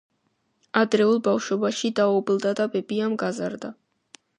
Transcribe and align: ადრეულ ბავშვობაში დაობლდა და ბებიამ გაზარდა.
ადრეულ 0.83 1.21
ბავშვობაში 1.29 1.93
დაობლდა 2.03 2.59
და 2.63 2.71
ბებიამ 2.79 3.23
გაზარდა. 3.27 3.77